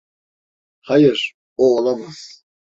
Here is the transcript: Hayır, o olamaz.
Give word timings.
Hayır, 0.81 1.33
o 1.57 1.75
olamaz. 1.75 2.43